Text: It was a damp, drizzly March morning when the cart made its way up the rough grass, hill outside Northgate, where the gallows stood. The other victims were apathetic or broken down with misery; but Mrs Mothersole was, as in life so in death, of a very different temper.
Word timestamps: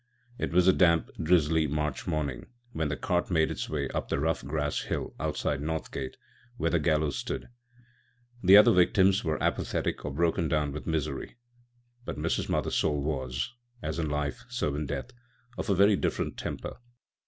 It 0.39 0.51
was 0.51 0.67
a 0.67 0.73
damp, 0.73 1.11
drizzly 1.21 1.67
March 1.67 2.07
morning 2.07 2.47
when 2.71 2.87
the 2.87 2.97
cart 2.97 3.29
made 3.29 3.51
its 3.51 3.69
way 3.69 3.87
up 3.89 4.09
the 4.09 4.17
rough 4.17 4.43
grass, 4.43 4.81
hill 4.85 5.13
outside 5.19 5.61
Northgate, 5.61 6.15
where 6.57 6.71
the 6.71 6.79
gallows 6.79 7.17
stood. 7.19 7.49
The 8.43 8.57
other 8.57 8.73
victims 8.73 9.23
were 9.23 9.37
apathetic 9.43 10.03
or 10.03 10.09
broken 10.11 10.47
down 10.47 10.71
with 10.71 10.87
misery; 10.87 11.35
but 12.03 12.17
Mrs 12.17 12.49
Mothersole 12.49 13.03
was, 13.03 13.53
as 13.83 13.99
in 13.99 14.09
life 14.09 14.43
so 14.49 14.73
in 14.73 14.87
death, 14.87 15.11
of 15.55 15.69
a 15.69 15.75
very 15.75 15.95
different 15.95 16.35
temper. 16.35 16.77